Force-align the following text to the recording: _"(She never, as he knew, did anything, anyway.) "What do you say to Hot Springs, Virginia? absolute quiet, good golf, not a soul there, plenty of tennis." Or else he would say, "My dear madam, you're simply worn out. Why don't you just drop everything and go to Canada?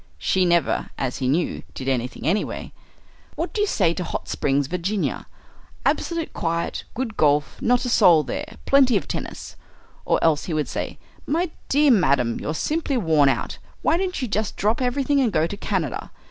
_"(She 0.17 0.45
never, 0.45 0.89
as 0.97 1.17
he 1.17 1.27
knew, 1.27 1.61
did 1.75 1.87
anything, 1.87 2.25
anyway.) 2.25 2.73
"What 3.35 3.53
do 3.53 3.61
you 3.61 3.67
say 3.67 3.93
to 3.93 4.03
Hot 4.03 4.27
Springs, 4.27 4.65
Virginia? 4.65 5.27
absolute 5.85 6.33
quiet, 6.33 6.85
good 6.95 7.15
golf, 7.17 7.61
not 7.61 7.85
a 7.85 7.89
soul 7.89 8.23
there, 8.23 8.55
plenty 8.65 8.97
of 8.97 9.07
tennis." 9.07 9.55
Or 10.03 10.17
else 10.23 10.45
he 10.45 10.55
would 10.55 10.67
say, 10.67 10.97
"My 11.27 11.51
dear 11.69 11.91
madam, 11.91 12.39
you're 12.39 12.55
simply 12.55 12.97
worn 12.97 13.29
out. 13.29 13.59
Why 13.83 13.95
don't 13.95 14.19
you 14.19 14.27
just 14.27 14.57
drop 14.57 14.81
everything 14.81 15.19
and 15.21 15.31
go 15.31 15.45
to 15.45 15.55
Canada? 15.55 16.09